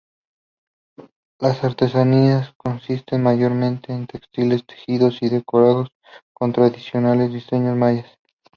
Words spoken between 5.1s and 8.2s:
y decorados con tradicionales diseños mayas.